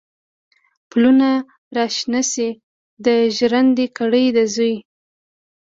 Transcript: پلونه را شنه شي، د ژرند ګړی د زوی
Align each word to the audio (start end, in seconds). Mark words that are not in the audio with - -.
پلونه 0.89 1.31
را 1.75 1.85
شنه 1.95 2.21
شي، 2.31 2.49
د 3.05 3.07
ژرند 3.35 3.77
ګړی 3.97 4.25
د 4.35 4.37
زوی 4.53 4.75